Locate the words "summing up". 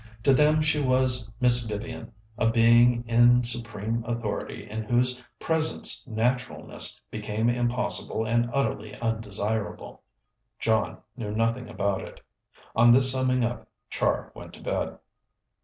13.11-13.67